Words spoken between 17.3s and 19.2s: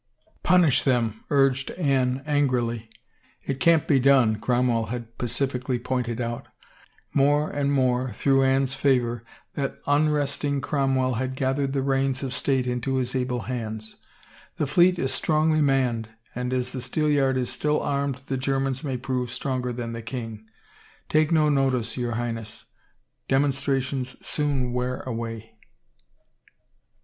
is still armed the Germans may